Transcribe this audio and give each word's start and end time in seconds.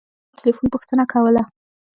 چا 0.29 0.33
د 0.35 0.37
تیلیفون 0.39 0.67
پوښتنه 0.73 1.03
کوله. 1.13 1.43